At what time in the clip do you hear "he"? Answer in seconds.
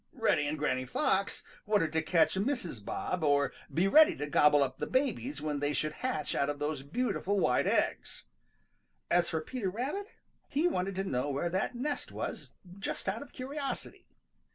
10.49-10.67